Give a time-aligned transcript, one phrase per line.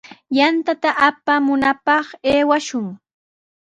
[0.37, 2.85] Yantata apamunapaq aywashun.